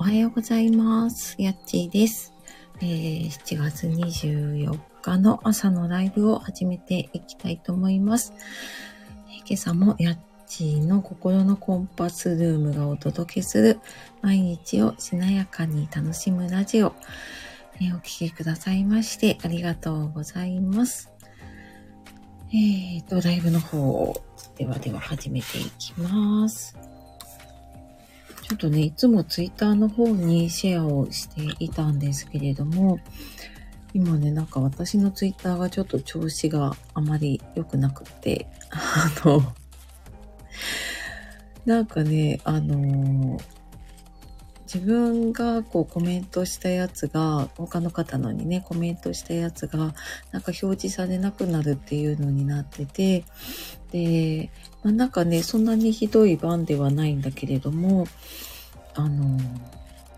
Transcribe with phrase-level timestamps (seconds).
[0.00, 1.34] おはようございます。
[1.38, 2.32] やっちーです。
[2.80, 8.32] えー7月24日の朝のライブを始めていきたいと思います。
[9.44, 13.80] 今朝もやっちーの心のコンパスルームがお届けする
[14.22, 16.94] 毎日をしなやかに楽しむラジオ。
[17.80, 21.10] えーお聴きくださいましてありがとうございます。
[22.50, 24.14] えーと、ライブの方
[24.56, 26.87] ではでは始めていきます。
[28.48, 32.98] ちょっとね、いつもツイッターの方にシェアをしていたんですけれども、
[33.92, 39.42] 今ね、なんか私のツイッターがちょっと調子があまり良くなくって、あの、
[41.66, 43.38] なんかね、あの、
[44.62, 53.24] 自分がこうコメントしたやつが、他の方のにね、コメントしたやつが、なんか表示されなくなるっていうのになってて、
[53.90, 54.50] で、
[54.82, 58.06] まあ、なんかね、そんなにひどい版ではないんだけれども、
[58.94, 59.38] あの、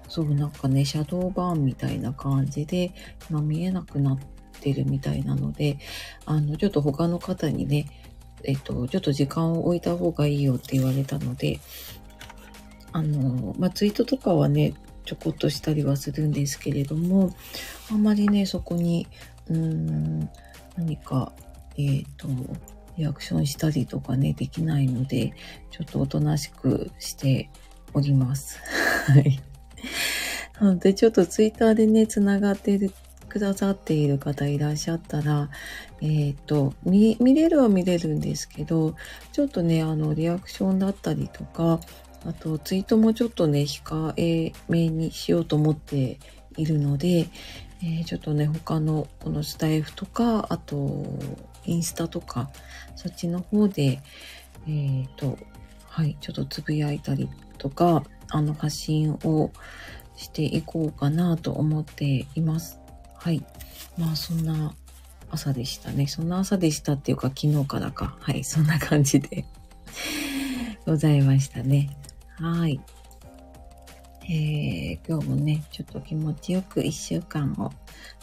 [0.08, 2.92] そう、なんかね、シャドーバーンみたいな感じで、
[3.30, 4.18] 今見えなくなっ
[4.60, 5.78] てるみたいなので、
[6.26, 7.86] あの、ちょっと他の方にね、
[8.44, 11.60] えっと、ちょっと時間を置いた方がいいよって言われたので、
[12.92, 17.34] あの、まあ、ツイートとかはね、ちょこっとしたりはするんですけれども、
[17.90, 19.06] あんまりね、そこに、
[19.48, 20.30] うーん、
[20.76, 21.32] 何か、
[21.76, 22.28] えっ、と、
[22.96, 25.32] リアクションしたりとかね、できないので、
[25.70, 27.50] ちょっとおとなしくして
[27.94, 28.58] おります。
[29.06, 29.40] はい。
[30.60, 32.90] なので、ちょっとツイッターでね、つながって
[33.28, 35.48] くださっている方いらっしゃったら、
[36.02, 38.94] えっ、と、見、見れるは見れるんですけど、
[39.32, 41.80] ちょっとね、あの、リアクションだったりとか、
[42.26, 46.18] あと、ツイートもちょっとね、控えめにしようと思って
[46.56, 47.28] いるので、
[47.82, 51.06] えーちょっとね、他のこのスタイフとか、あと、
[51.64, 52.50] インスタとか、
[52.96, 54.00] そっちの方で、
[54.68, 55.38] えっ、と、
[55.86, 59.50] はい、ちょっとつぶやいたりとか、あの、発信を
[60.16, 62.80] していこうかなと思っています。
[63.14, 63.44] はい。
[63.98, 64.74] まあ、そんな
[65.30, 66.06] 朝でしたね。
[66.06, 68.16] そんな朝でしたっていうか、昨日からか。
[68.20, 69.44] はい、そんな感じで
[70.86, 71.96] ございましたね。
[72.36, 72.80] はい。
[74.24, 77.72] えー、今日もね、ちょっと気持ちよく一週間を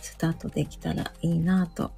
[0.02, 1.92] スタートできたらいいなと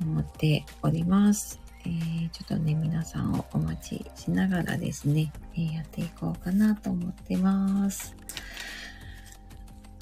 [0.00, 1.60] 思っております。
[1.86, 8.14] えー、ちょっとね、皆さんをお待ちしながらですね、えーやっていこうかなと思ってます。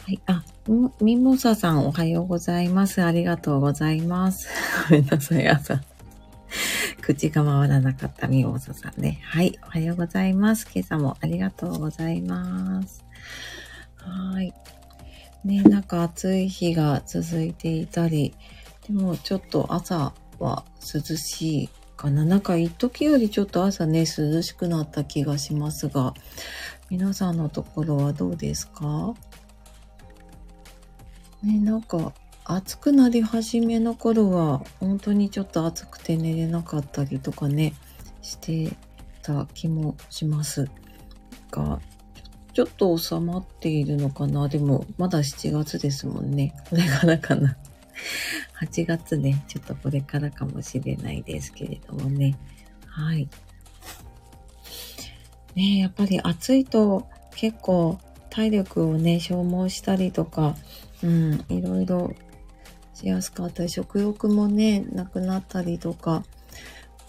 [0.04, 0.20] はい。
[0.26, 3.02] あ、みミモサさんおはようございます。
[3.02, 4.48] ありがとうございます。
[4.88, 5.82] ごめんなさい、朝。
[7.00, 9.20] 口が回らなかったミモサさんね。
[9.22, 9.58] はい。
[9.62, 10.66] おはようございます。
[10.74, 13.04] 今朝もありがとうございます。
[13.96, 14.52] はい。
[15.44, 18.34] ね、なんか暑い日が続いていたり、
[18.88, 22.24] でもちょっと朝は涼しいかな。
[22.24, 26.14] なんか一時よりちょっと朝ね、涼しくなった気がしますが、
[26.90, 29.14] 皆さんのところはどうですか？
[31.42, 32.12] ね、なんか
[32.44, 37.74] 暑くなり始めの頃は本当にちょっと暑くて寝れなかったりとかね、
[38.22, 38.74] して
[39.22, 40.70] た気もします
[41.50, 41.80] が、
[42.54, 44.48] ちょちょっと収まっているのかな？
[44.48, 46.52] でもまだ7月ですもんね。
[46.68, 47.56] これからかな。
[48.60, 52.36] 8月ね、ちょっとこれからかもしれないですけれどもね。
[52.86, 53.28] はい。
[55.54, 57.98] ねやっぱり暑いと結構
[58.30, 60.56] 体力をね、消耗したりとか、
[61.02, 62.14] うん、いろいろ
[62.94, 66.24] しやすかったり、食欲もね、なくなったりとか、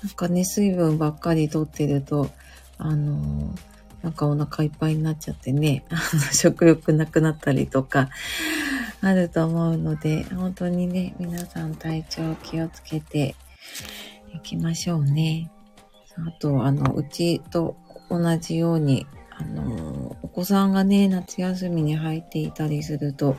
[0.04, 2.30] なんかね、水分ばっかりとってると、
[2.78, 3.70] あのー
[4.02, 5.84] なんかお腹いっぱいになっちゃってね、
[6.32, 8.10] 食欲なくなったりとか、
[9.02, 13.36] あると思うので、本当にね、皆さん体調気をつけて
[14.34, 15.50] いきましょうね。
[16.28, 17.78] あと、あの、うちと
[18.10, 23.38] 同じように、あの、お子さんがね、夏休みに入っていたりすると、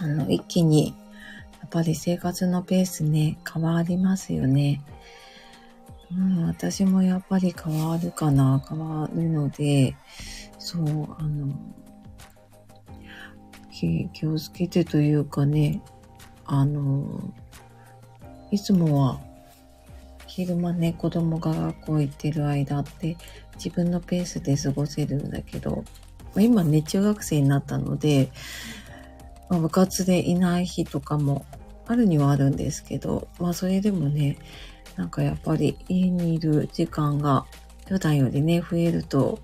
[0.00, 0.94] あの、一気に、
[1.60, 4.80] やっぱり生活のペースね、変わりますよね。
[6.10, 9.94] うん、私もやっぱり変わるかな、変わるので、
[10.58, 10.82] そう、
[11.18, 11.54] あの、
[13.78, 15.80] 気気をつけてというかね、
[16.44, 17.20] あの、
[18.50, 19.20] いつもは
[20.26, 23.16] 昼間ね、子供が学校行ってる間って
[23.54, 25.84] 自分のペースで過ごせるんだけど、
[26.36, 28.30] 今ね、中学生になったので、
[29.48, 31.46] まあ部活でいない日とかも
[31.86, 34.38] あるにはあるんですけど、まあそれでもね、
[34.96, 37.46] なんかやっぱり家にいる時間が
[37.86, 39.38] 普段よりね、増えると、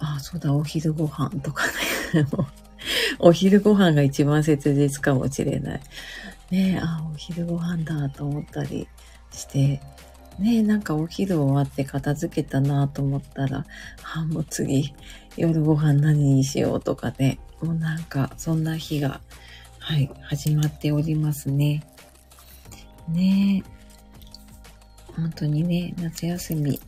[0.00, 1.72] ああ、そうだ、お昼ご飯とかね、
[3.18, 5.80] お昼ご飯が一番切実かもしれない。
[6.50, 8.88] ねえ、あ、お昼ご飯だと思ったり
[9.32, 9.80] して、
[10.38, 13.66] ねえなんかお昼終わって片付けたなと思ったら、
[14.14, 14.94] あ、もう次、
[15.36, 19.20] 夜ご飯何にしようとかね、もうなんか、そんな日が、
[19.78, 21.84] はい、始まっておりますね。
[23.08, 23.80] ねえ
[25.16, 26.80] 本当にね、夏休み、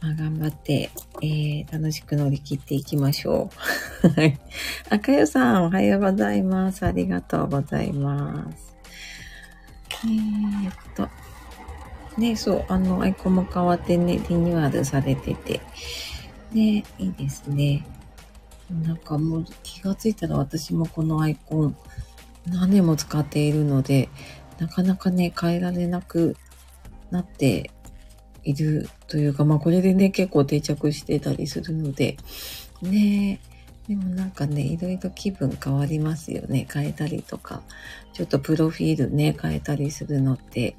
[0.00, 0.90] まあ、頑張って、
[1.22, 3.50] えー、楽しく乗り切っていきましょ
[4.02, 4.08] う。
[4.08, 4.38] はい。
[4.88, 6.86] あかよさん、おはようございます。
[6.86, 8.74] ありがとうございます。
[10.04, 11.08] えー、っと、
[12.18, 15.60] ね、そう、あの、アイコンも変わってね、リニューアルされてて、
[16.52, 17.86] ね、いいですね。
[18.70, 21.76] なんかもう気がついたら私もこのアイコン
[22.46, 24.08] 何年も使っているので、
[24.58, 26.36] なかなかね、変えられなく
[27.10, 27.70] なって
[28.44, 32.16] いるというか、まあこれでね、結構定着してたりするので、
[32.82, 33.40] ね
[33.88, 36.66] でもなんかね、いろいろ気分変わりますよね。
[36.72, 37.62] 変えたりとか、
[38.12, 40.76] ちょっとプロフィールね、変えたりするのって、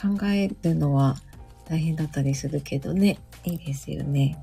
[0.00, 1.16] 考えるのは
[1.68, 4.38] 大変だったりするけどね、いいですよね。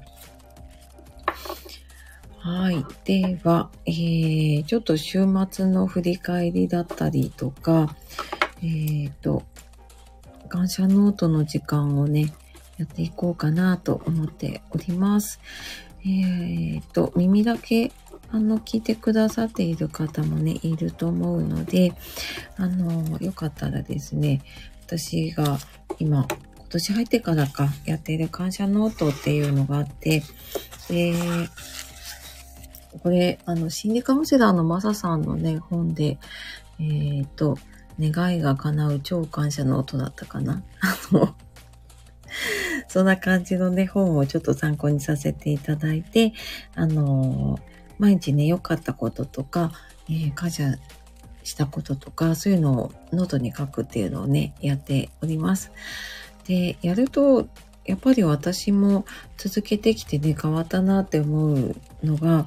[2.40, 2.86] はい。
[3.06, 7.96] では、えー、ちょっと週末の振り返りだったりとか、
[8.62, 9.44] えっ、ー、と、
[10.56, 12.34] 感謝ノートの時間をね、
[12.78, 15.42] やっていこうかなと思っております。
[16.06, 17.92] えっ、と、耳だけ、
[18.32, 21.92] あの、聞いてくださっている方もね、いると思うので、
[22.56, 24.44] あの、よかったらですね、
[24.86, 25.58] 私が
[26.00, 26.26] 今、
[26.58, 30.24] 今年入ってからか、やっている感謝ノートっていうのがあって、
[30.88, 31.16] で、
[33.04, 36.18] これ、あの、心理カウンセラーのマサさんのね、本で、
[36.80, 37.58] えっ、と、
[38.00, 40.64] 願いが叶う超感謝の音だったかな？
[40.82, 41.36] あの、
[42.88, 46.34] そんな感じのね、本をちょっと参考にさせていただいて、
[46.76, 47.60] あの、
[47.98, 49.72] 毎日ね、良かったこととか、
[50.10, 50.76] えー、感謝
[51.44, 55.72] したこととか、そういうのをノートに書くっていうのをね、やっております。
[56.46, 57.48] で、やると、
[57.86, 59.06] やっぱり私も
[59.38, 62.46] 続けてきてね、変わったなって思うのが、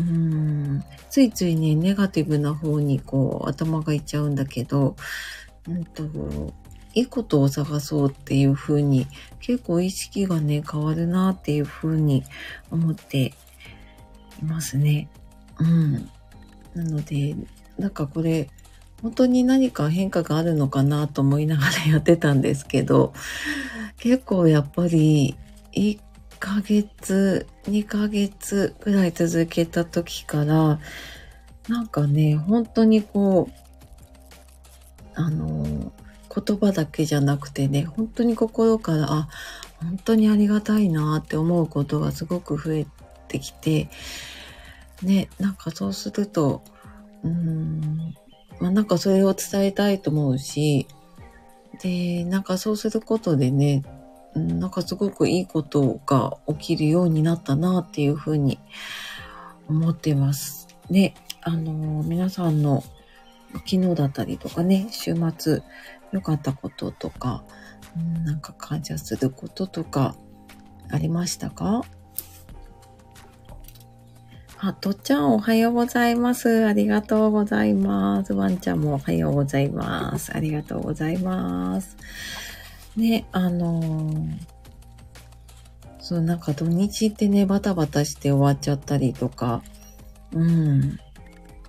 [0.00, 4.96] うん、ついついね、ネガティブな方にこう頭がいっちゃうんだけど、
[5.68, 6.04] うんと、
[6.94, 9.06] いいことを探そうっていう風に
[9.40, 12.24] 結構意識がね、変わるなっていう風に
[12.70, 13.34] 思って
[14.42, 15.10] いますね。
[15.58, 16.10] うん。
[16.74, 17.36] なので、
[17.78, 18.48] なんかこれ、
[19.02, 23.12] 本当に何か変化があるのかなと思いながらやってたんですけど、
[23.98, 25.36] 結構やっぱり
[25.72, 25.98] 1
[26.40, 30.80] 1ヶ月、2ヶ月ぐらい続けた時から、
[31.68, 33.60] なんかね、本当にこう、
[35.14, 35.92] あの、
[36.34, 39.28] 言葉だけじゃなくてね、本当に心から、あ、
[39.82, 42.86] 本当にありがたいなって思うことがすごく増え
[43.28, 43.90] てきて、
[45.02, 46.62] ね、なんかそうすると、
[47.22, 48.14] うーん、
[48.60, 50.86] まあなんかそれを伝えたいと思うし、
[51.82, 53.82] で、なんかそうすることでね、
[54.34, 58.58] なんかすごくいいことが起きるようになったなっていうふうに
[59.68, 60.68] 思ってます。
[60.88, 62.84] ね、あの、皆さんの
[63.52, 65.62] 昨日だったりとかね、週末
[66.12, 67.42] 良かったこととか、
[68.24, 70.14] なんか感謝することとか
[70.90, 71.82] ありましたか？
[74.62, 76.66] あ、とっちゃんおはようございます。
[76.66, 78.34] ありがとうございます。
[78.34, 80.36] ワンちゃんもおはようございます。
[80.36, 81.96] ありがとうございます。
[82.96, 84.38] ね、あのー、
[86.00, 89.62] そう、なんか土日ってね、バタバタして終わっちゃったりとか、
[90.32, 90.98] うん。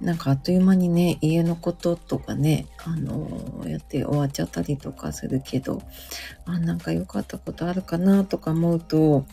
[0.02, 5.84] なんかあっという間にね、家のこととかね、あのー、やって終わっちゃったりとかするけど、
[6.46, 9.26] あ、なんか良かったことあるかなとか思うと、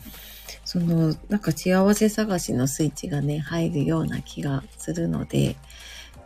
[0.64, 5.56] その、なんか幸せ探しのスイッチがね、入るような気がするので、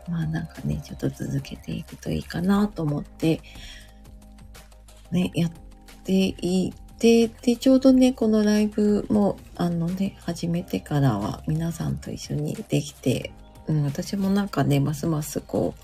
[0.09, 3.41] まあなんかね、ちょっと続けていくといいかなと思って、
[5.13, 5.51] ね、やっ
[6.03, 13.31] ていて、で、ちょうどね、このライブも、あのね、始めてからは皆さんと一緒にできて、
[13.67, 15.81] うん、私もなんかね、ますますこう、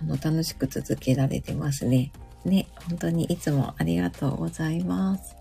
[0.00, 2.10] あの、楽しく続けられてますね。
[2.44, 5.36] ね、本当にいつもありがとうございます。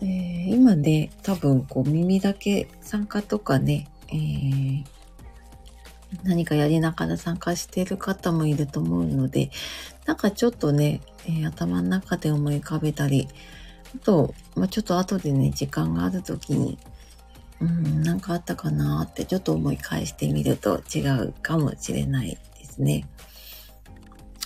[0.00, 4.84] えー、今ね、多分こう耳だけ参加とかね、えー、
[6.22, 9.50] 何かやりながら参加してる方もいると思うので、
[10.10, 13.28] なんかちょっとね、えー、頭の中で思い浮かべたり、
[13.94, 16.80] あと、まあ、ちょっと後でね、時間がある時に、
[17.60, 23.06] うん、なんかあったかなってちょっと思い返してみると違うかもしれないですね。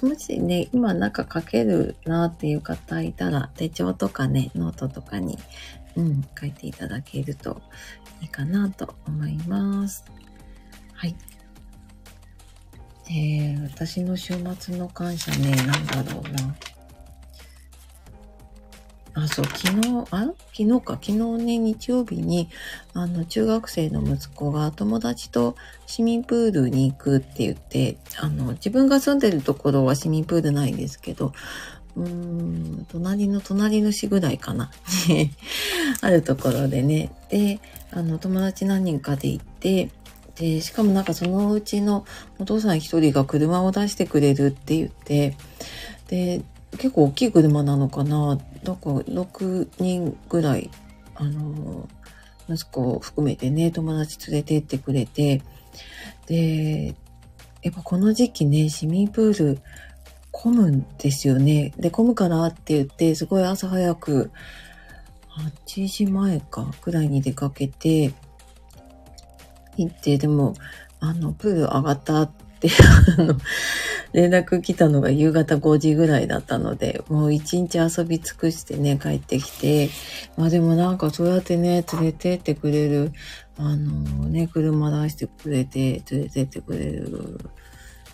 [0.02, 5.38] もしね、今なんか書けるなっていう方いたら、手帳とかね、ノートとかに、
[5.97, 7.62] うん、書いていただけると
[8.21, 10.04] いいかなと思います。
[10.92, 11.16] はい。
[13.11, 16.56] えー、私の週末の感謝ね、なんだろうな。
[19.16, 22.49] あ、そう、昨日、あ昨日か、昨日ね、日曜日に、
[22.94, 25.54] あの、中学生の息子が友達と
[25.87, 31.32] 市民プールに行くって言って、あの、自分が住んでるところは市民プールないんですけど、
[31.96, 34.73] うーん、隣の隣の市ぐらいかな。
[36.00, 37.12] あるところでね。
[37.30, 37.61] で、
[37.92, 39.90] あの、友達何人かで行って、
[40.36, 42.04] で、しかもなんかそのうちの
[42.38, 45.36] お父さん一人が車を出してくれるって言って、
[46.08, 50.70] で、結構大きい車なのかなだか6人ぐらい、
[51.14, 51.88] あの、
[52.48, 55.42] 息子を含めてね、友達連れてってくれて、
[56.26, 56.94] で、
[57.62, 59.58] やっぱこの時期ね、市民プール
[60.30, 61.72] 混むんですよね。
[61.78, 64.30] で、混むからって言って、すごい朝早く、
[65.64, 68.12] 8時前か、くらいに出かけて、
[69.76, 70.54] 行って、でも、
[71.00, 72.68] あの、プール上がったって、
[73.18, 73.38] あの、
[74.14, 79.90] 連絡来たのが夕方5時ぐらいだったので、もう一日遊び尽くしてね、帰ってきて、
[80.36, 83.12] まあでもなんかそうやってね、連れてってくれる、
[83.58, 87.40] あのね、車出してくれて、連れてってくれる、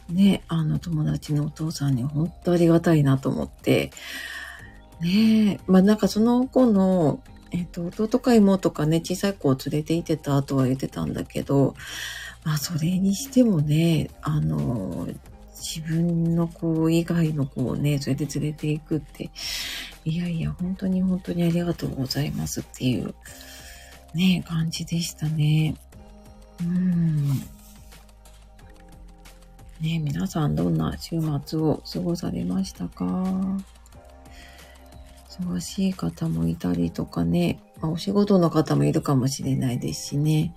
[0.08, 3.90] ね、あの友達のお父さんに本当ありがたいなと思って、
[5.00, 7.20] ねまあなんかその子の、
[7.52, 11.74] えっ、と、弟か妹かね、小さい子を連れて行ってたとは言ってたんだけど、
[12.44, 15.08] まあそれにしてもね、あの、
[15.56, 19.30] 自分の子以外の子をね、それで連れて行くって、
[20.04, 23.14] いやいや、本当に本当にありがとうございますっていう、
[24.14, 25.76] ね、感じでしたね。
[26.62, 27.28] うん。
[29.80, 33.58] ね皆さんどんな週末を過ごされましたか？
[35.40, 40.54] 忙しい方もいたりとかね、まあ、お仕事の方もいるかもしれないですしね。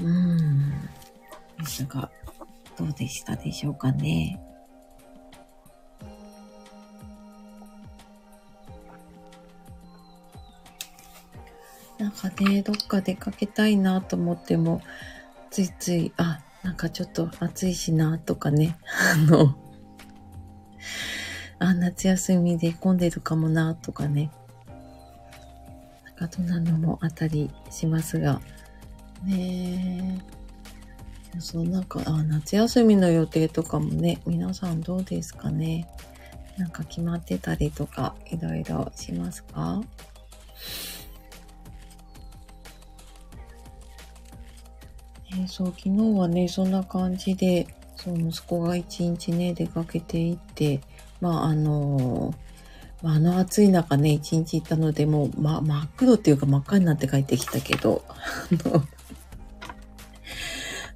[0.00, 0.70] うん。
[1.58, 2.10] ですが、
[2.78, 4.40] どうでしたでしょうかね。
[11.98, 14.80] なんかね、どっか出かけたいなと思っても、
[15.50, 18.76] ついつい、あ、なんかちょっと暑いしなとかね、
[19.14, 19.56] あの、
[21.58, 24.30] あ、夏休みで混んでるかもなとかね、
[26.04, 28.40] なんかそんなのもあったりしますが、
[29.24, 30.20] ね
[31.34, 31.40] え。
[31.40, 35.86] そう、なんか、あ、夏休みの予定とかもね、皆さんどうですかね。
[36.56, 39.80] なんか決まってたりとか、いろいろしますか？
[45.36, 50.80] え、そう、昨日はね、そんな感じで、そう、息子が一日ね、出かけていって、
[51.20, 52.34] まあ、あの、
[53.02, 58.02] あ、の暑い中ね、一日行ったので、もう、ま、真っ黒っていうか真っ赤になって帰ってきたけど、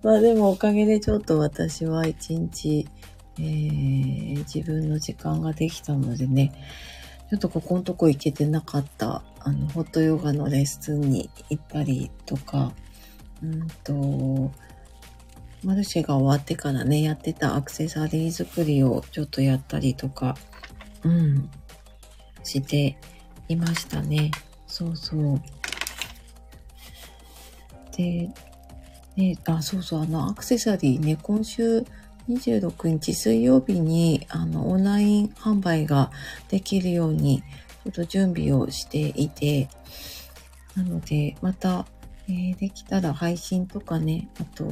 [0.03, 2.89] まあでもおかげでちょっと私は一日、
[3.39, 6.53] えー、自分の時間ができたのでね、
[7.31, 12.73] ちょっとここのとこ行けてなかった、あの、ホットヨガのレッスンに行ったりとか、
[13.43, 14.51] うんと、
[15.65, 20.37] マルシェが終わってからね、やってたアクセサリー作りをちょっとやったりとか、
[21.05, 21.51] うん、
[22.43, 22.97] して
[23.49, 24.31] いましたね。
[24.67, 25.41] そうそう。
[27.97, 28.31] で、
[29.17, 31.85] ね、あ、そうそう、あの、アクセサリーね、今週
[32.29, 36.11] 26日水曜日に、あの、オンライン販売が
[36.49, 37.43] できるように、
[37.85, 39.69] ちょっと準備をしていて、
[40.77, 41.87] なので、また、
[42.29, 44.65] えー、できたら配信とかね、あと、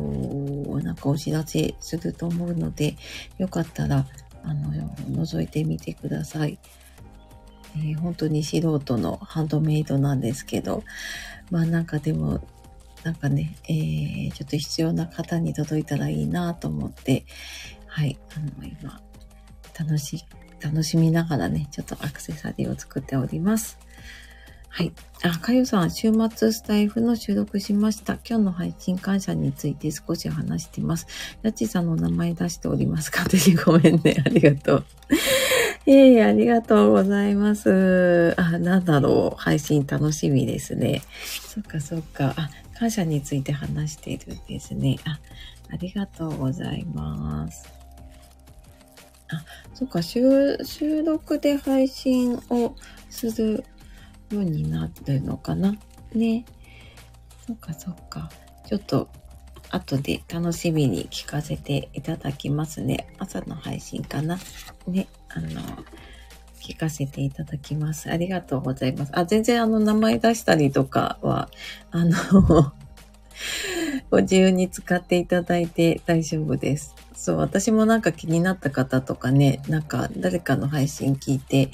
[0.83, 2.97] なんかお知らせすると思うので、
[3.39, 4.07] よかったら、
[4.43, 6.59] あの、覗いてみてください。
[7.77, 10.85] えー、本当に素人のハンドメイドなんですけど、
[11.51, 12.41] まあなんかでも
[13.05, 17.25] なんかね、えー、ちょっと必要な方に届いたらいいなと思って、
[17.87, 19.01] はい、あの、今、
[19.79, 20.25] 楽し、
[20.61, 23.79] 楽しみながらね、ちょっとアクセサリーを作っております。
[24.73, 24.93] はい。
[25.25, 28.15] あ、かゆさん、週末スタイフの収録しました。
[28.27, 31.09] 今日の配信感謝について少し話してます。
[31.43, 34.23] やちさんの名前出しておりますか私ごめんね。
[34.25, 34.85] ありがとう。
[35.91, 38.33] いえいえありがとうございます。
[38.39, 39.43] あ、なんだろう。
[39.43, 41.03] 配信楽しみですね。
[41.49, 42.35] そっかそっか。
[42.37, 42.49] あ、
[42.79, 44.99] 感謝について話しているんですね。
[45.05, 45.19] あ、
[45.73, 47.69] ありがとうございます。
[49.31, 50.57] あ、そっか、収
[51.05, 52.77] 録で配信を
[53.11, 53.65] する
[54.31, 55.75] ようになってるのかな？
[56.13, 56.45] ね。
[57.47, 58.31] そっかそっか。
[58.67, 59.09] ちょっと
[59.71, 63.15] 後で楽しみに聞かせていただきますね。
[63.19, 64.39] 朝の配信かな？
[64.87, 65.09] ね。
[65.29, 65.49] あの、
[66.61, 68.11] 聞かせていただきます。
[68.11, 69.13] ありがとうございます。
[69.15, 71.49] あ、全然あの名前出したりとかは、
[71.91, 72.17] あの
[74.11, 76.95] ご自由に使っていただいて大丈夫です。
[77.23, 81.71] そう、私もなんか気になった方とかね、なんか誰かの配信聞いて、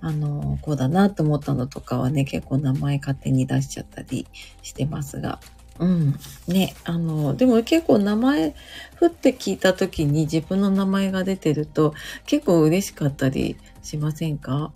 [0.00, 4.26] あの、こうだなと思ったのとかはね、結構名前勝手に出しちゃったり
[4.60, 5.38] してますが。
[5.78, 6.18] うん。
[6.48, 8.56] ね、あの、でも結構名前、
[8.96, 11.94] ふって聞いた時に自分の名前が出てると
[12.26, 14.72] 結構嬉しかったりしませんか？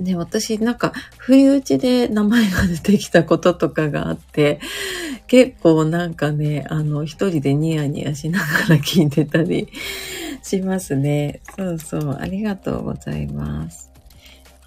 [0.00, 4.60] で、私なんか、不意打ちで名前が出てきたこととかがあって、
[5.26, 9.68] 結構なんかね、あの、一人でニヤニヤしながら聞いてたり
[10.42, 11.40] しますね。
[11.56, 13.90] そうそう、ありがとうございます。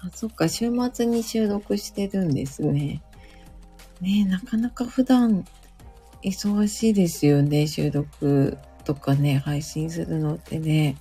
[0.04, 3.02] あ、そっか、週末に収録してるんですね。
[4.00, 5.44] ねなかなか普段
[6.22, 10.96] 忙しいですよね、収録とかね、配信するのってね。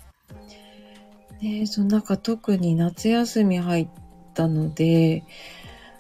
[1.42, 3.88] ねそのなんか特に夏休み入っ
[4.32, 5.24] ったので、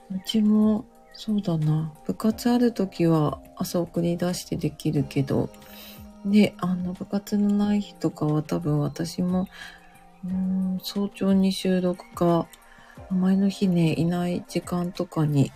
[0.09, 5.49] うちもそうだな、部活ある時は朝送り出してできるけど、
[6.25, 9.47] で、あの、部活のない日とかは多分私も、
[10.25, 12.47] うん、早朝に収録か、
[13.09, 15.51] 前の日ね、いない時間とかに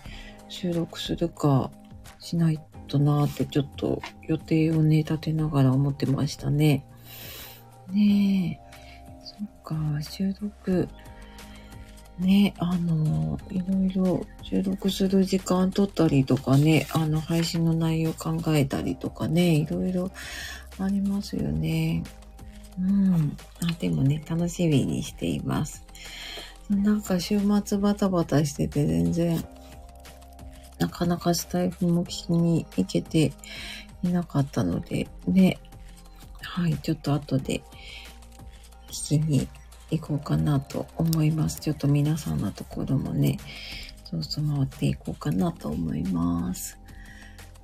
[0.50, 1.72] 収録するか
[2.20, 6.86] しないとなーってちょっと予定をね、立てながら思ってましたね。
[7.92, 10.90] ねえ、そっか、収録、
[12.20, 20.12] ね、あの、いろいろ収録する時間取ったりとかね、あの、配信の内容考えたりとかね、いろいろ
[20.80, 22.04] ありますよね。
[22.80, 23.38] うん。
[23.62, 25.86] あ、でもね、楽しみにしています。
[26.70, 29.44] なんか週末バタバタしてて全然、
[30.80, 33.34] なかなかスタイフも聞きに行けて
[34.04, 35.60] いなかったので、ね、
[36.42, 37.62] はい、ちょっと後で
[38.88, 39.48] 聞きに
[39.92, 41.60] 行こうかなと思います。
[41.60, 43.38] ちょっと皆さんのところもね、
[44.06, 46.78] そうそう回っていこうかなと思います。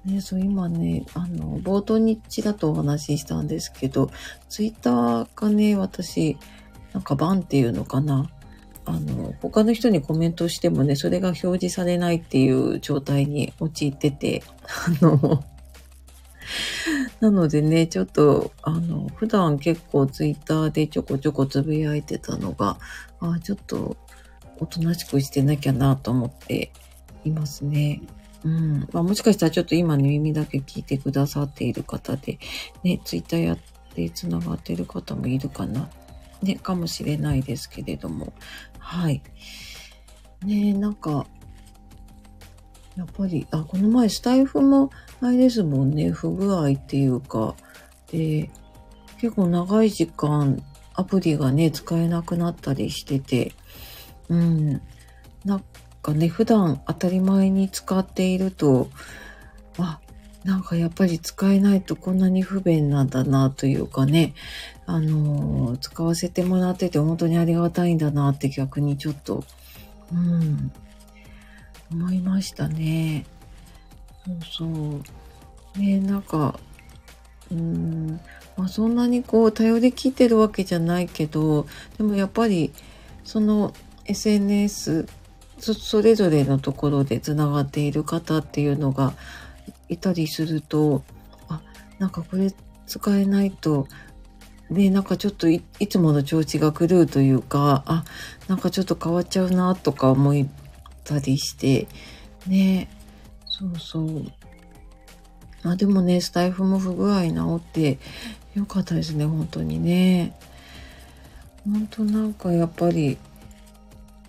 [0.06, 4.10] ね、そう今ね、あの、冒頭にちらとお話ししたんですけど、
[4.50, 6.38] ツイッターがね、私、
[6.94, 8.30] なんかバンっていうのかな。
[8.84, 14.44] あの、他の人にコメントしてもね、それが表示されないっていう状態に陥ってて、
[15.02, 15.44] あの、
[17.20, 22.78] なのでね、ちょっと、あの、普段結構ツイッターでちょこちょこつぶやいてたのが、
[23.20, 23.98] あちょっと、
[24.60, 26.72] おとなしくしてなきゃなと思って
[27.26, 28.02] いますね。
[28.44, 28.88] うん。
[28.92, 32.40] まあ、もしかしたらちょっと今の耳だけ聞いてくださっている方で、
[32.84, 33.58] ね、ツイッターやっ
[33.96, 35.90] て繋がってる方もいるかな。
[36.42, 38.34] ね、かもしれないですけれども。
[38.80, 39.22] はい。
[40.44, 41.28] ねなんか、
[42.98, 44.90] やっぱり、あ、この前スタイフも
[45.22, 47.56] あれですもんね、不具合っていうか、
[48.12, 48.50] で、
[49.20, 50.62] 結構長い時間
[50.96, 53.54] アプリがね、使えなくなったりしてて、
[54.30, 54.82] うん、
[55.46, 55.64] なん
[56.02, 58.90] かね、普段当たり前に使っていると、
[59.78, 60.00] あ、
[60.44, 64.34] なんかやっぱり使えないとこんなに不便なんだなというかね、
[64.88, 69.44] あのー、使わせてもらってて本当にありがたいんだなって逆にちょっと、
[70.12, 70.72] うん、
[71.92, 73.26] 思いましたね。
[74.26, 75.80] そうそう。
[75.80, 76.60] ねなんか、
[77.52, 78.20] うん、
[78.58, 81.66] まあそんなにこう頼り切ってるわけじゃないけど、
[81.98, 82.74] でもやっぱり
[83.24, 83.74] その
[84.06, 85.08] SNS
[85.60, 89.14] そそれぞれのところでつながっている方っていうのが
[89.90, 91.04] いたりすると、
[91.48, 91.62] あ、
[92.00, 92.52] なんかこれ
[92.88, 93.88] 使えないと、
[94.70, 98.06] ね、なんかちょっといつもの調子が狂うというか、あ、
[98.48, 100.46] なんかちょっと変わっちゃうなとか思っ
[101.04, 101.88] たりして、
[102.48, 102.90] ね、
[103.62, 104.26] そうそう。
[105.64, 108.00] あ、でもね、スタイフも不具合治って
[108.56, 110.36] よかったですね、本当にね。
[111.64, 113.20] 本当なんかやっぱり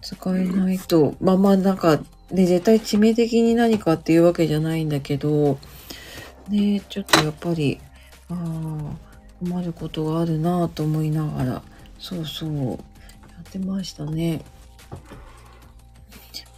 [0.02, 1.98] 使えないと、まあまあなんか
[2.30, 5.58] ね、絶対致命的に何かっていうわけじゃないんだけど、
[6.48, 7.80] ね、ちょっとやっぱり、
[8.28, 8.96] ああ、
[9.40, 11.62] 困ることがあるなぁと思いながら、
[11.98, 14.42] そうそう、やってましたね。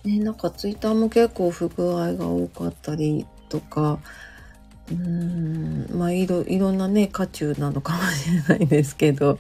[0.05, 3.99] ね、なんかツイッターも結構不具合が多かったりとか、
[4.91, 9.39] うーん、まあいろ、いろんなね、渦中なのかもしれないですけど、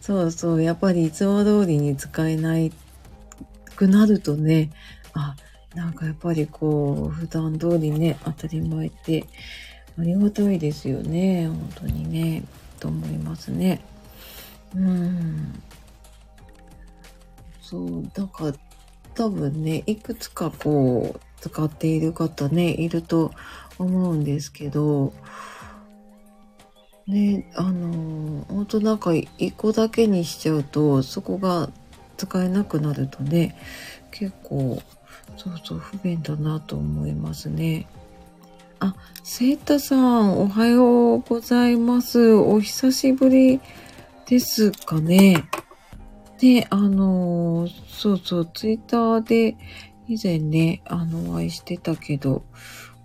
[0.00, 2.72] そうそう、やっぱりいつも通りに使えない
[3.76, 4.70] くなるとね、
[5.12, 5.36] あ、
[5.74, 9.24] なんかやっぱりこう、普段通りね、当たり前って
[9.98, 12.42] ありがたいですよね、本当にね、
[12.80, 13.80] と思いますね。
[14.74, 15.62] うん。
[17.62, 18.52] そう、だか
[19.14, 23.32] 多分ね、いくつかこう、使っている方ね、いると
[23.78, 25.12] 思うんですけど、
[27.06, 31.70] ね、あの、本当なんか一個だけにしちゃうと、そこが
[32.16, 33.56] 使えなくなるとね、
[34.10, 34.82] 結構、
[35.36, 37.86] そうそう不便だなと思いますね。
[38.80, 42.32] あ、セータさん、おはようございます。
[42.32, 43.60] お久しぶり
[44.26, 45.44] ですかね。
[46.44, 49.56] で、あの、そうそう、ツイッターで
[50.06, 52.44] 以前ね、あの、お会いしてたけど、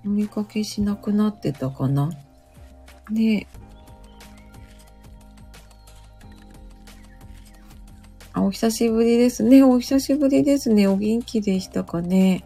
[0.06, 2.12] お見かけしなくなってたかな。
[3.10, 3.48] で、
[8.34, 9.64] あ、お久しぶりですね。
[9.64, 10.88] お久しぶりですね。
[10.88, 12.44] お元気でしたかね。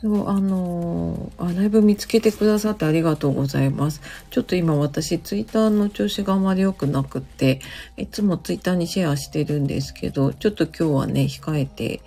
[0.00, 4.00] そう、あのー、あ、ライブ見つけてくださってありがとうございます。
[4.30, 7.60] ちょっと今私、ツイッターの調子があまり良くなくって、
[7.98, 12.00] いつもツイッターにシェアしてるんですけど、ちょっと今日はね、控えて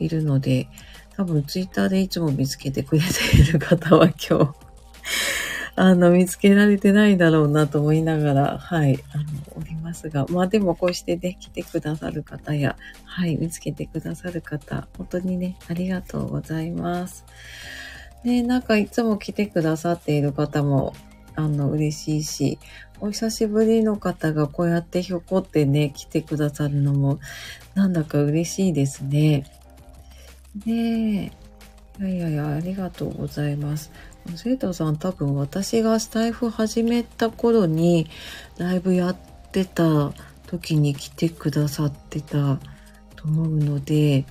[0.00, 0.68] いるので、
[1.16, 4.66] 多分ツイッターでいつも見つけてくれている方は今日
[5.78, 9.24] あの、見つけられてないだろうなと思いながら、はい、あの、
[9.56, 17.26] おりますが、まあでもこうしてね、来てくださる方や、はい、見つけてくださる方、本当にね、ありがとうございます。
[18.24, 20.94] ね、なんかいつも来てくださっている方も、
[21.34, 22.58] あの、嬉しいし、
[22.98, 27.20] お久しぶりの方がこうやってひょこってね、来てくださるのも、
[27.74, 29.44] なんだか嬉しいですね。
[30.64, 31.46] ねえ。
[31.98, 33.90] いやいやいや、ありがとうございます。
[34.36, 38.08] セータさん多分私がスタイフ始めた頃に
[38.58, 39.16] ライブやっ
[39.52, 40.12] てた
[40.46, 42.58] 時に来てくださってた
[43.16, 44.24] と思うので、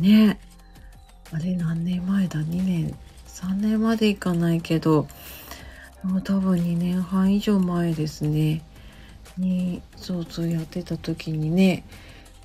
[0.00, 0.38] ね。
[1.32, 2.94] あれ何年前だ ?2 年、
[3.26, 5.08] 3年までいかないけど、
[6.02, 8.62] もう多分2年半以上前ですね。
[9.36, 11.84] に、そうそうやってた時にね、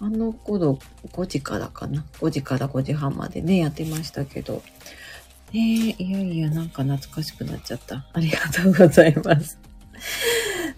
[0.02, 0.80] あの頃
[1.12, 2.06] 5時からかな。
[2.20, 4.64] 5時から5時半までね、やってましたけど、
[5.54, 8.06] ねえ、いやいや、なんか懐かしくなっちゃった。
[8.14, 9.58] ありがとうございます。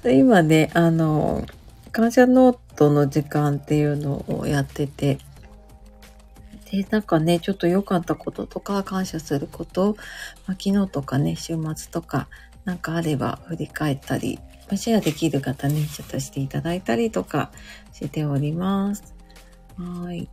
[0.03, 1.45] で 今ね、あの、
[1.91, 5.17] 感謝ノートの時間っていうのをやってて、
[6.71, 9.97] で、なんかね、ちょっと良かったこととか、感謝すること、
[10.47, 12.29] まあ、昨日とかね、週末とか、
[12.63, 17.51] なんかあれば振り返ったり、まあ、シェアできる方ね、ちょっとしていただいたりとか
[17.91, 19.13] しております。
[19.77, 20.29] はい。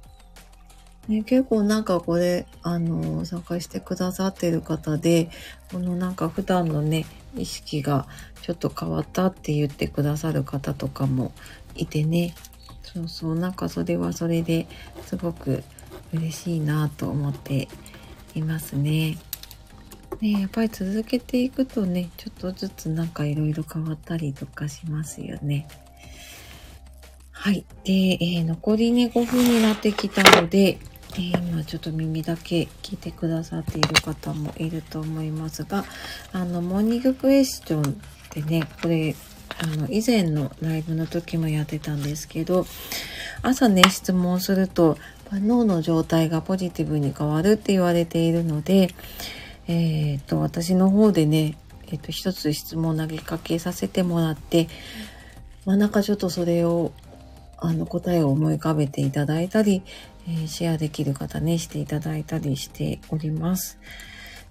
[1.09, 5.31] ね、結構なんかこれ、あの、参加してくださってる方で、
[5.73, 8.07] このなんか普段のね、意識が
[8.43, 11.33] ちょっと変わったって言ってくださる方とかも
[11.75, 12.35] いてね、
[12.83, 14.67] そうそう、なんかそれはそれで
[15.07, 15.65] すごく
[16.13, 17.69] 嬉しいなと思って
[18.35, 19.17] いますね。
[20.21, 25.69] ねやっぱり続けていくとね、ちょっとずつなんかいろいろ変わったりとかしますよね。
[27.31, 27.65] はい。
[27.85, 30.79] で、えー、残りね、5分になってきたので、
[31.15, 35.85] えー、今ちょっと耳だけ聞いてくださっている方もいると思いますが、
[36.33, 37.95] あの、モーニングクエスチョンっ
[38.31, 39.15] てね、これ、
[39.61, 42.67] あの、以前のライブの時もやってたんですけど、
[43.43, 44.99] 朝ね、質問すると、
[45.33, 48.95] 脳の状態がポジティブに変わるって言われているので、
[49.67, 51.57] えっ、と、私の方でね、
[51.89, 54.69] えっ、と、一つ質問投げかけさせてもらって、
[55.67, 56.93] まあ、なんかちょっとそれを、
[57.59, 59.83] あの、答えを思い浮かべていただいたり、
[60.31, 63.79] え、シェアできる方ね、していただいたりしております。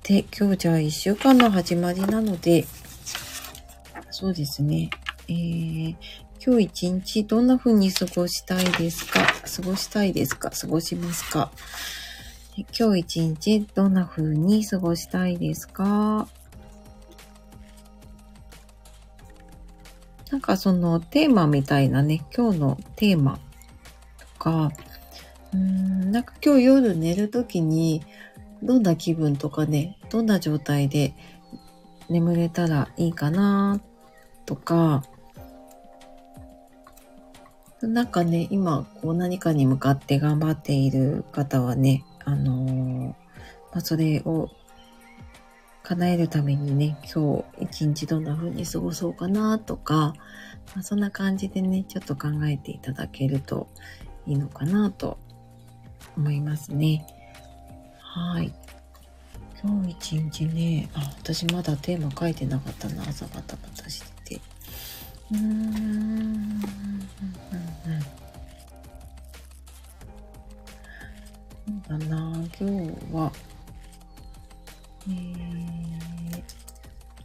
[0.04, 2.66] で、今日じゃあ一週間の始まりなので、
[4.10, 4.90] そうですね。
[5.28, 5.96] えー、
[6.44, 9.20] 今日一日どんな風に過ごしたいですか？
[9.22, 10.50] 過ごしたいですか？
[10.50, 11.52] 過ごしますか？
[12.78, 16.28] 今日一日どんな風に過ごしたいですか？
[20.32, 23.40] なんかそのテーマみたいなね、今日のテーマ
[24.18, 24.72] とか、
[25.58, 28.04] うん、なんか今日夜寝るときに、
[28.62, 31.14] どんな気分とかね、どんな状態で
[32.10, 33.80] 眠れたらいいかな
[34.46, 35.04] とか、
[37.82, 43.14] なんかね、今、こう何かに向かって頑張っている方はね、あのー、ま
[43.74, 44.50] あ、それを
[45.84, 50.16] 叶えるためにね、今日一日どんな風に過ごそうかなとか、
[50.76, 53.68] まあ、そんな感じでね、ちょっと考えていただけると
[54.26, 55.20] いいのかなと
[56.18, 57.06] 思いますね。
[58.00, 58.52] はい。
[59.64, 64.42] 今日一日ね、あ、私まだテーマ書いてなかったな、朝バタバタしてて。
[65.32, 65.42] うーん。
[65.42, 66.62] うん。
[71.68, 73.32] うん、そうだな、今日は、
[75.10, 76.44] えー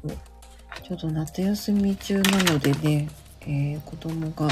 [0.02, 3.09] と、ちょっと夏休み中なのでね、
[3.42, 4.48] えー、子供が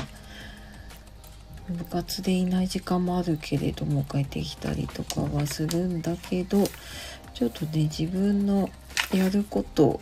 [1.71, 6.65] 部活でいない時間もあるけれども帰ってきたりとかはするんだけど
[7.35, 8.69] ちょっとね自分の
[9.13, 10.01] やること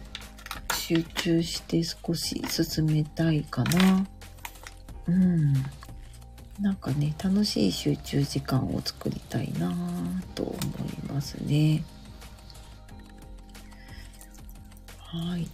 [0.74, 4.06] 集中して少し進めたいかな。
[5.06, 5.52] うん。
[6.60, 9.72] なんかね楽しい集中時間を作りたいな
[10.34, 11.84] と思いますね。
[14.98, 15.48] はい。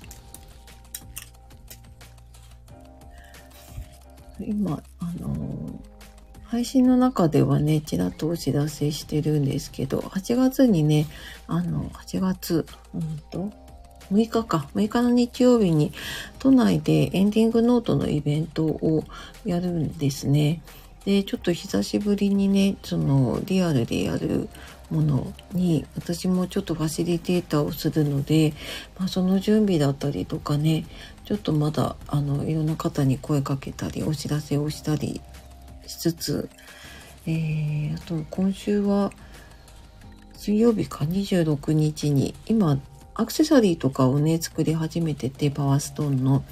[4.40, 5.94] 今、あのー、
[6.55, 11.09] 配信の中ではね、ちらっとお知らせしてるんですけど、8月にね、
[11.49, 12.64] あの、8月、
[12.95, 13.51] うんと、
[14.12, 15.90] 6日か、6日の日曜日に
[16.38, 19.03] 都内でエンディングノートのイベントを
[19.45, 20.62] やるんですね。
[21.05, 24.49] で、ちょっと久しぶりにね、そのリアルでやる
[24.93, 28.53] ものに私もちょっとファシリテーターをするので、
[28.97, 30.85] まあ、その準備だったりとかね
[31.25, 35.21] ちょっとまだあのいろんな方に声かけたりお知らせをしたり
[35.87, 36.49] しつつ、
[37.27, 39.12] えー、あと今週は
[40.35, 42.79] 水曜日か26日に今
[43.14, 46.44] アクセサリーとかをね作り始めててパワーストーンの。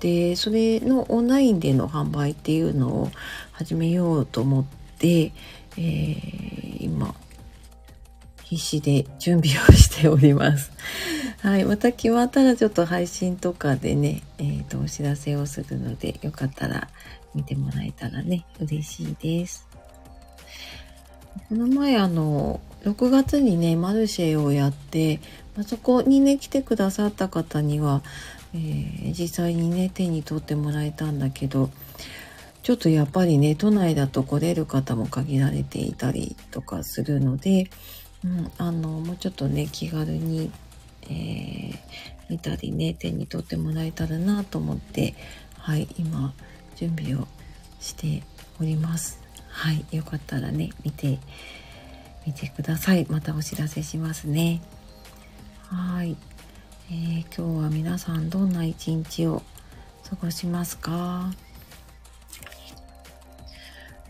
[0.00, 3.10] でそれのオンラインでの販売っていうのを
[3.50, 5.32] 始めようと思って、
[5.76, 7.16] えー、今
[8.48, 10.72] 必死で準備をしております。
[11.42, 11.64] はい。
[11.66, 16.88] また決まったらちょっと配信とかでね、えっ、ー、と、お知らせをするので、よかったら
[17.38, 19.68] 見てもらえたらね、嬉しいです。
[21.48, 25.20] この前あの、6月にね、マルシェをやって、
[25.54, 28.02] まあ、そこにね、来てくださった方には、
[28.54, 31.70] えー、実際にね、手に取ってもらえたんだけど、
[32.64, 37.70] ちょっとやっぱりね、都内だと来れる方も限られていたりとかするので、
[38.24, 40.50] うん、あの、もうちょっとね、気軽に、
[41.04, 41.78] えー、
[42.28, 45.14] 見たりね、手に取ってもらえたらなと思って、
[45.56, 46.34] はい、今、
[46.78, 47.26] 準備を
[47.80, 48.22] して
[48.60, 49.20] おります。
[49.48, 51.18] はい、よかったらね、見て、
[52.24, 53.06] 見てください。
[53.10, 54.62] またお知らせしますね。
[55.66, 56.16] はい。
[56.90, 59.42] えー、今日は皆さんどんな一日を
[60.08, 61.32] 過ごしますか？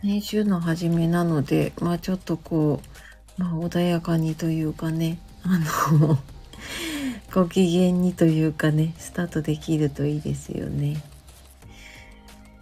[0.02, 2.82] ね、週の初めなので、まあちょっとこ
[3.38, 5.58] う、まあ、穏やかにというかね、あ
[5.98, 6.18] の
[7.32, 11.02] ご機嫌にというかね、スタートできるといいですよね。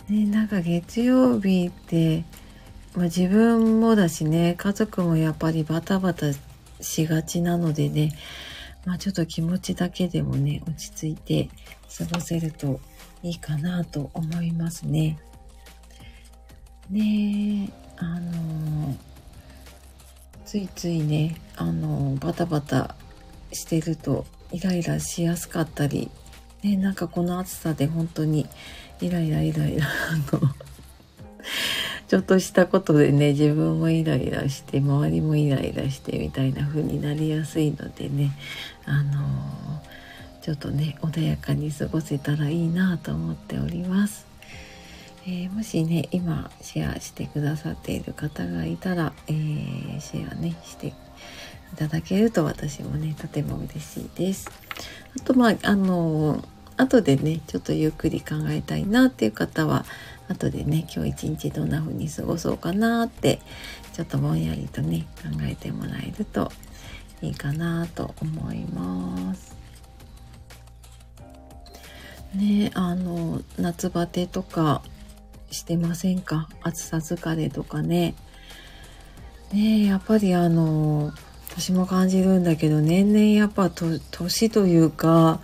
[0.09, 2.25] ね、なんか月曜日って、
[2.95, 6.27] まあ、自分もだしね、家族もやっぱりバタバタ
[6.81, 8.17] しがちなのでね、
[8.85, 11.51] まあちょっと気持ちだけでもね、落ち着いて
[11.99, 12.81] 過ごせると
[13.23, 15.19] いいかなと思いますね。
[16.89, 18.95] ねえ、あの
[20.45, 22.95] ついついねあのバタバタ
[23.53, 26.11] してるとイライラしやすかったり、
[26.63, 28.47] ね、なんかこの暑さで本当に
[29.01, 30.41] イライライライラあの
[32.09, 38.31] ちょっとしたことでね自分もイライラして周りもイライラしてみたいな風になりやすいのでね
[38.85, 39.83] あの
[40.41, 44.27] ちょっとね穏やかに過ごせたらいいなと思っております。
[45.27, 50.93] えー、もしね今シェアしてくださっている方がいたら、えー、シェアねしてい
[51.75, 54.49] ただけると私もねとても嬉しいです。
[55.21, 56.45] あとまああの
[56.77, 59.85] 後でねちょっとゆっくり考えたいなっていう方は
[60.29, 63.41] 後でね今日一日どんな風に過ごそうかなって
[63.93, 66.53] ちょっとぼんやりとね考えてもらえると
[67.23, 69.57] いいかなと思います。
[72.35, 74.83] ねあの夏バテとか
[75.51, 76.49] してませんか？
[76.63, 78.15] 暑さ疲れとかね。
[79.53, 81.13] ねやっぱりあの、
[81.49, 85.41] 私も感じるんだけど、年々やっぱ年というか、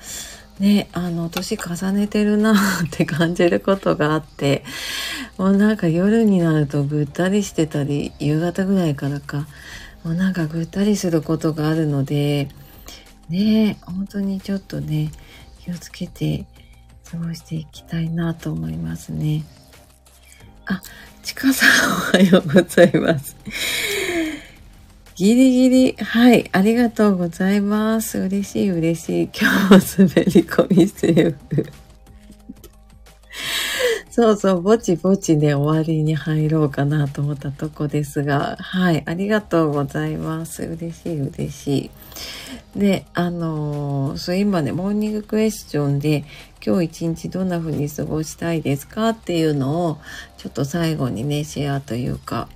[0.58, 2.56] ね、あの、年重ねてるなっ
[2.90, 4.64] て感じることがあって、
[5.38, 9.46] もうなんか夜になるとぐったりしてたり、夕方ぐらいからか、
[10.04, 12.48] もうなんかぐったりすることがあるので、
[13.28, 15.10] ね、本当にちょっとね、
[15.60, 16.44] 気をつけて
[17.10, 19.44] 過ごしていきたいなと思いますね。
[20.66, 20.82] あ、
[21.22, 23.36] ちかさんおはようございます。
[25.14, 28.18] ギリギリ、はい、ありがとうございます。
[28.18, 29.31] 嬉しい嬉しい。
[29.38, 31.72] 今日も滑り込みセーフ。
[34.11, 40.64] そうそう、ぼちぼちね、終わりに入ろうかなと思ったとこですが、はい、ありがとうございます。
[40.64, 41.90] 嬉しい嬉し
[42.75, 42.79] い。
[42.79, 46.25] で、あのー、そう今ね、モーニングクエスチョンで、
[46.64, 49.98] 今日一日どんな風に過ごしたいですかっていうのを、
[50.37, 52.48] ちょっと最後にね、シェアというか、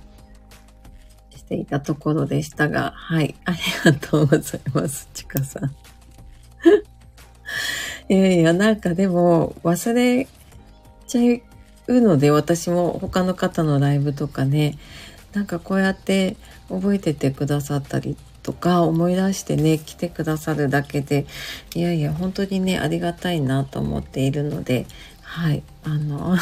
[1.47, 5.71] していたところでしたが、はい、ありがとうございます、ちかさん。
[8.13, 10.27] いやいや、なんかでも、忘れ
[11.07, 11.41] ちゃ
[11.87, 14.77] うので、私も他の方のライブとかね、
[15.33, 16.35] なんかこうやって
[16.67, 21.25] 覚えててくださったりとか思い出してね、来てくださるだけで、
[21.75, 24.85] いやいや、本当にね、ありがたいなと思っているので、
[25.21, 26.35] はい、あの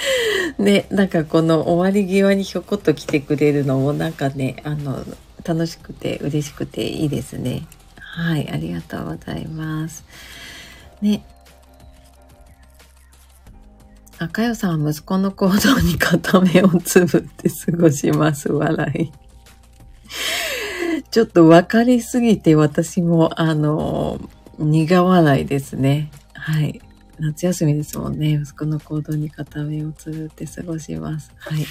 [0.58, 5.04] ね、なんかこの終わり際にひょこっと来てくれるのもなんかね、あの、
[5.44, 7.66] 楽しくて嬉しくていいですね。
[7.96, 10.04] はい、ありがとうございます。
[11.00, 11.24] ね。
[14.18, 18.52] あかよさんは息子の行動に片目をつぶって過ごします。
[18.52, 19.12] 笑い。
[21.10, 24.20] ちょっと分かりすぎて私も、あの、
[24.58, 26.10] 苦笑いですね。
[26.34, 26.80] はい。
[27.22, 28.32] 夏休みですもんね。
[28.32, 31.32] 息子の行動に片目をつぶって過ごします。
[31.38, 31.64] はい。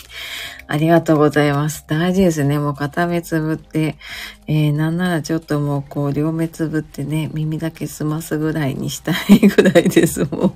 [0.67, 1.83] ありがとうございます。
[1.87, 2.57] 大事ですね。
[2.57, 3.97] もう片目つぶって、
[4.47, 10.53] えー、なんならちょっともうこう両目つぶってね、耳だけ澄ますぐらいにしたいぐらいですもん。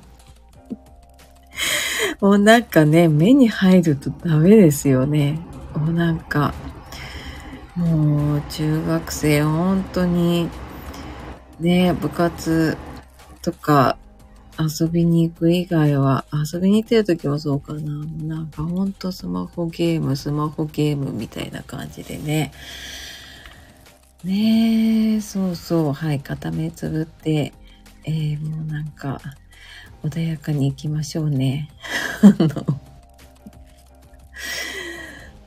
[2.21, 5.39] もうなんかね、目に入るとダメですよね。
[5.75, 6.53] もうなんか、
[7.75, 10.49] もう中学生本当に
[11.59, 12.77] ね、部活
[13.41, 13.97] とか
[14.59, 17.81] 遊びに行く以外は、遊びに行ってる時もそうかな。
[18.25, 22.51] なんかほんとスマホゲーム、スマホゲームみたいな感じでね。
[24.23, 27.53] ねえ、そうそう、はい、片目つぶって、
[28.05, 29.21] えー、もうなんか、
[30.03, 31.69] 穏やかに行きましょうね。
[32.23, 32.79] あの、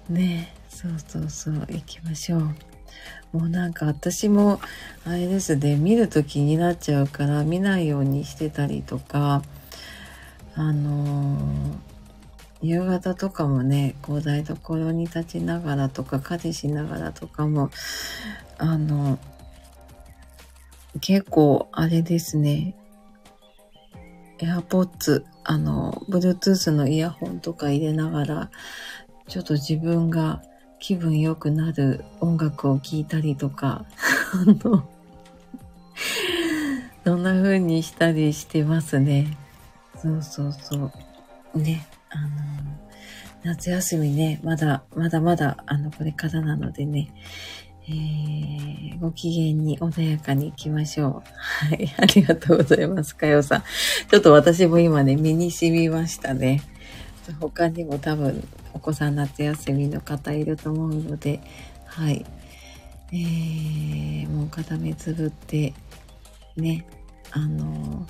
[0.08, 2.67] ねえ、そうそうそう、行きましょう。
[3.32, 4.60] もうなんか私も
[5.04, 9.42] あれですね見ると気になっちゃうから見ないようにしてたりとか
[10.54, 17.70] あのー、夕方とかもねこう台所に立ちながらとか家事しながらとかも
[18.56, 19.18] あの
[21.00, 22.74] 結構あれですね
[24.38, 28.50] AirPods あの Bluetooth のイヤホンとか入れながら
[29.28, 30.42] ちょっと自分が
[30.80, 33.84] 気分良くなる音楽を聴いたりとか、
[34.32, 34.88] あの、
[37.04, 39.36] そんな風にしたりしてますね。
[39.96, 40.92] そうそうそ
[41.54, 41.58] う。
[41.58, 42.28] ね、あの、
[43.42, 47.10] 夏休みね、まだ、まだまだ、あの、これからなのでね、
[47.88, 51.68] えー、ご機嫌に穏やかに行きましょう。
[51.68, 53.16] はい、ありがとうございます。
[53.16, 53.62] かよさん。
[54.10, 56.60] ちょっと私も今ね、身に染みましたね。
[57.32, 61.40] 他にも多分お子さん夏休みの方いると思うので、
[61.86, 62.24] はい。
[63.10, 65.72] えー、もう片目つぶって、
[66.56, 66.86] ね、
[67.30, 68.06] あの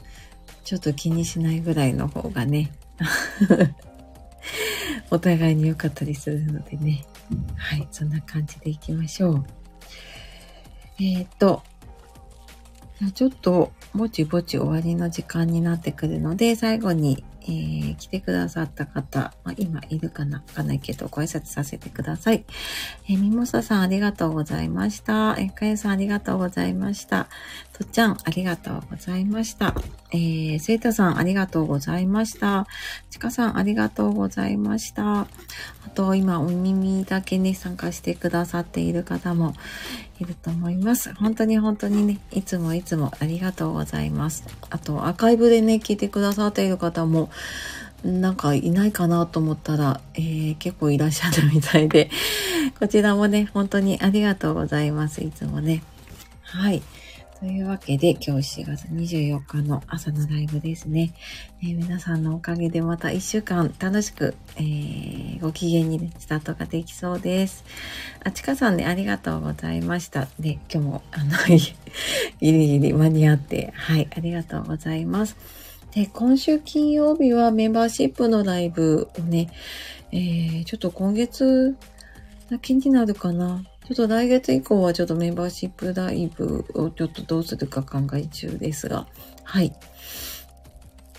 [0.64, 2.72] ちょっと気にしないぐらいの方がね、
[5.11, 7.04] お互いに良かったりするのでね。
[7.57, 9.44] はい、そんな感じでいきましょう。
[11.00, 11.62] えっ、ー、と、
[13.14, 22.44] ちょっとぼちぼち終わりの時間になってくるので、最後にえー、来てくださった方、まあ、今いるかなわかないけど、ご挨拶させてください。
[23.08, 25.34] えー、ミモサさんありがとうございました。
[25.38, 27.28] えー、かゆさんありがとうございました。
[27.78, 29.72] とっちゃんありがとうございました。
[30.10, 32.66] えー、セイタさんありがとうございました。
[33.08, 35.20] ちかさんありがとうございました。
[35.20, 35.26] あ
[35.94, 39.54] と、今、お耳だけね、参加してくださっている方も
[40.18, 41.14] いると思います。
[41.14, 44.42] 本当に本当にね、いつもいつもありがとうございます。
[44.70, 47.30] あと、アーカイブでね、聞いてくださっている方も、
[48.02, 52.10] なんかいないかなと思ったら、えー、結構いらっしゃるみたいで、
[52.80, 55.22] こちらもね、本当にありがとうございます。
[55.22, 55.84] いつもね。
[56.42, 56.82] はい。
[57.40, 61.14] というわけで、今日4月24日の朝のライブですね。
[61.62, 67.64] えー、皆さんのおかげでまた1週間楽しく、えー、ご機嫌にね、スタートができそうです。
[68.24, 70.27] あちかさんね、ありがとうございました。
[70.40, 71.77] で、今日も、あの、 ギ
[72.40, 75.37] リギリ間に合って、はい、ありがとうございます。
[75.94, 79.48] で、今週金曜日はメンバーシップのライブをね、
[80.11, 81.77] えー、ちょっと今月
[82.51, 83.62] だけになるかな。
[83.88, 89.07] ちょっと来月以降はちょっとメンバーシップライブをちょっとどうするか考え中ですが、
[89.44, 89.72] はい。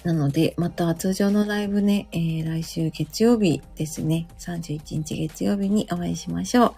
[0.03, 6.73] なので、また通常のライブね、えー、来週月曜日ですね、31日月曜日にお会いしましょう。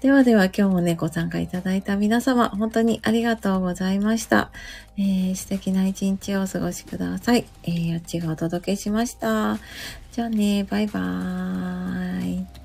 [0.00, 4.52] ではでは今日もね、ご参加いただいた皆様、本当にありがとうございました。
[4.96, 7.46] えー、素敵な一日をお過ごしください。
[7.64, 9.58] えー、あっちがお届けしました。
[10.12, 12.63] じゃあね、バイバーイ。